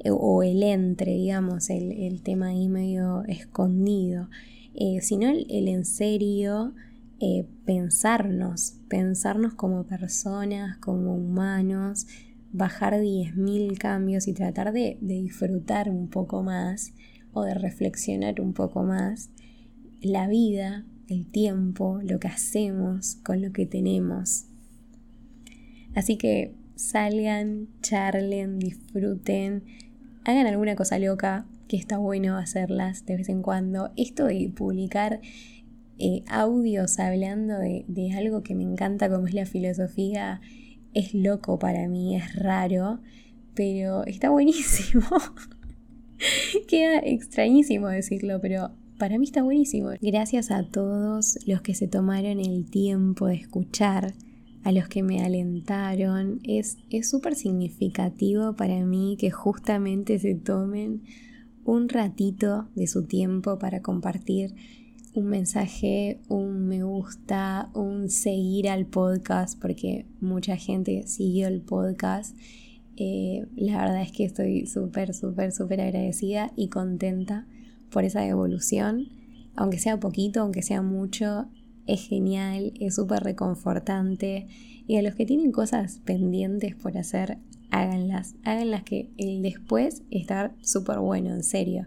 eh, 0.00 0.10
o 0.10 0.42
el 0.42 0.62
entre, 0.62 1.14
digamos, 1.14 1.70
el, 1.70 2.20
tema 2.22 2.48
ahí 2.48 2.68
medio 2.68 3.24
escondido, 3.24 4.28
eh, 4.74 5.00
sino 5.00 5.28
el, 5.30 5.46
en 5.48 5.84
serio 5.84 6.74
eh, 7.20 7.46
pensarnos, 7.64 8.74
pensarnos 8.88 9.54
como 9.54 9.84
personas, 9.84 10.76
como 10.76 11.14
humanos, 11.14 12.06
bajar 12.52 12.94
10.000 12.94 13.76
cambios 13.78 14.28
y 14.28 14.34
tratar 14.34 14.72
de, 14.72 14.98
de 15.00 15.14
disfrutar 15.14 15.90
un 15.90 16.08
poco 16.08 16.42
más 16.42 16.92
de 17.44 17.54
reflexionar 17.54 18.40
un 18.40 18.52
poco 18.52 18.82
más 18.82 19.30
la 20.00 20.28
vida, 20.28 20.84
el 21.08 21.26
tiempo, 21.26 22.00
lo 22.02 22.20
que 22.20 22.28
hacemos 22.28 23.16
con 23.24 23.42
lo 23.42 23.52
que 23.52 23.66
tenemos. 23.66 24.44
Así 25.94 26.16
que 26.16 26.54
salgan, 26.76 27.68
charlen, 27.82 28.58
disfruten, 28.58 29.64
hagan 30.24 30.46
alguna 30.46 30.76
cosa 30.76 30.98
loca, 30.98 31.46
que 31.66 31.76
está 31.76 31.98
bueno 31.98 32.36
hacerlas 32.36 33.04
de 33.04 33.16
vez 33.16 33.28
en 33.28 33.42
cuando. 33.42 33.90
Esto 33.96 34.26
de 34.26 34.50
publicar 34.54 35.20
eh, 35.98 36.22
audios 36.28 36.98
hablando 36.98 37.58
de, 37.58 37.84
de 37.88 38.12
algo 38.12 38.42
que 38.42 38.54
me 38.54 38.62
encanta 38.62 39.10
como 39.10 39.26
es 39.26 39.34
la 39.34 39.46
filosofía 39.46 40.40
es 40.94 41.14
loco 41.14 41.58
para 41.58 41.86
mí, 41.88 42.16
es 42.16 42.34
raro, 42.34 43.00
pero 43.54 44.04
está 44.04 44.30
buenísimo. 44.30 45.06
Queda 46.68 46.98
extrañísimo 46.98 47.88
decirlo, 47.88 48.40
pero 48.40 48.70
para 48.98 49.18
mí 49.18 49.24
está 49.24 49.42
buenísimo. 49.42 49.90
Gracias 50.00 50.50
a 50.50 50.64
todos 50.64 51.38
los 51.46 51.62
que 51.62 51.74
se 51.74 51.88
tomaron 51.88 52.40
el 52.40 52.68
tiempo 52.68 53.26
de 53.26 53.36
escuchar, 53.36 54.14
a 54.64 54.72
los 54.72 54.88
que 54.88 55.02
me 55.02 55.22
alentaron. 55.22 56.40
Es 56.42 56.78
súper 57.02 57.34
significativo 57.34 58.54
para 58.54 58.84
mí 58.84 59.16
que 59.18 59.30
justamente 59.30 60.18
se 60.18 60.34
tomen 60.34 61.02
un 61.64 61.88
ratito 61.88 62.68
de 62.74 62.86
su 62.86 63.04
tiempo 63.04 63.58
para 63.58 63.82
compartir 63.82 64.54
un 65.14 65.26
mensaje, 65.26 66.20
un 66.28 66.66
me 66.66 66.82
gusta, 66.82 67.70
un 67.74 68.08
seguir 68.08 68.68
al 68.68 68.86
podcast, 68.86 69.60
porque 69.60 70.06
mucha 70.20 70.56
gente 70.56 71.06
siguió 71.06 71.48
el 71.48 71.60
podcast 71.60 72.36
eh, 73.00 73.46
la 73.54 73.78
verdad 73.78 74.02
es 74.02 74.10
que 74.10 74.24
estoy 74.24 74.66
súper, 74.66 75.14
súper, 75.14 75.52
súper 75.52 75.80
agradecida 75.80 76.50
y 76.56 76.68
contenta 76.68 77.46
por 77.90 78.04
esa 78.04 78.26
evolución. 78.26 79.08
Aunque 79.54 79.78
sea 79.78 80.00
poquito, 80.00 80.40
aunque 80.40 80.62
sea 80.62 80.82
mucho, 80.82 81.46
es 81.86 82.08
genial, 82.08 82.72
es 82.80 82.96
súper 82.96 83.22
reconfortante. 83.22 84.48
Y 84.88 84.96
a 84.96 85.02
los 85.02 85.14
que 85.14 85.26
tienen 85.26 85.52
cosas 85.52 86.00
pendientes 86.04 86.74
por 86.74 86.98
hacer, 86.98 87.38
háganlas. 87.70 88.34
Háganlas 88.42 88.82
que 88.82 89.10
el 89.16 89.42
después 89.42 90.02
está 90.10 90.52
súper 90.60 90.98
bueno, 90.98 91.32
en 91.32 91.44
serio. 91.44 91.86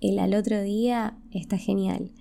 El 0.00 0.20
al 0.20 0.34
otro 0.34 0.62
día 0.62 1.18
está 1.32 1.58
genial. 1.58 2.12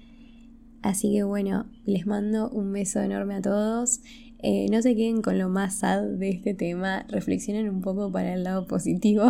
Así 0.82 1.12
que 1.12 1.22
bueno, 1.22 1.68
les 1.86 2.08
mando 2.08 2.50
un 2.50 2.74
beso 2.74 3.00
enorme 3.00 3.36
a 3.36 3.42
todos. 3.42 4.02
Eh, 4.46 4.68
no 4.70 4.82
se 4.82 4.94
queden 4.94 5.22
con 5.22 5.38
lo 5.38 5.48
más 5.48 5.76
sad 5.76 6.04
de 6.04 6.30
este 6.30 6.54
tema, 6.54 7.06
reflexionen 7.08 7.70
un 7.70 7.80
poco 7.80 8.12
para 8.12 8.34
el 8.34 8.44
lado 8.44 8.68
positivo, 8.68 9.30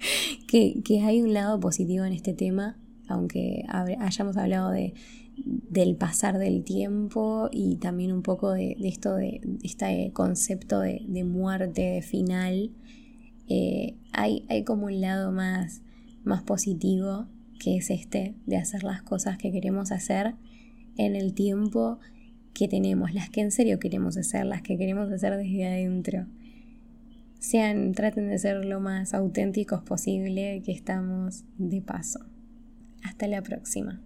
que, 0.48 0.82
hay 1.02 1.20
un 1.20 1.34
lado 1.34 1.60
positivo 1.60 2.06
en 2.06 2.14
este 2.14 2.32
tema, 2.32 2.78
aunque 3.06 3.66
hayamos 3.68 4.38
hablado 4.38 4.70
de, 4.70 4.94
del 5.36 5.96
pasar 5.96 6.38
del 6.38 6.64
tiempo 6.64 7.50
y 7.52 7.76
también 7.76 8.10
un 8.10 8.22
poco 8.22 8.52
de, 8.52 8.74
esto 8.80 9.14
de, 9.14 9.42
este 9.62 10.10
concepto 10.14 10.80
de, 10.80 11.24
muerte, 11.24 11.82
de 11.82 12.02
final. 12.02 12.70
Eh, 13.48 13.96
hay, 14.12 14.46
hay, 14.48 14.64
como 14.64 14.86
un 14.86 15.02
lado 15.02 15.30
más, 15.30 15.82
más 16.24 16.42
positivo 16.42 17.26
que 17.58 17.76
es 17.76 17.90
este 17.90 18.34
de 18.46 18.56
hacer 18.56 18.82
las 18.82 19.02
cosas 19.02 19.36
que 19.36 19.52
queremos 19.52 19.92
hacer 19.92 20.36
en 20.96 21.16
el 21.16 21.34
tiempo 21.34 21.98
que 22.54 22.68
tenemos, 22.68 23.12
las 23.12 23.28
que 23.28 23.40
en 23.40 23.50
serio 23.50 23.78
queremos 23.78 24.16
hacer, 24.16 24.46
las 24.46 24.62
que 24.62 24.78
queremos 24.78 25.10
hacer 25.10 25.36
desde 25.36 25.66
adentro. 25.66 26.26
Sean, 27.40 27.92
traten 27.92 28.28
de 28.28 28.38
ser 28.38 28.64
lo 28.64 28.80
más 28.80 29.12
auténticos 29.12 29.82
posible 29.82 30.62
que 30.64 30.72
estamos 30.72 31.44
de 31.58 31.82
paso. 31.82 32.20
Hasta 33.02 33.26
la 33.26 33.42
próxima. 33.42 34.00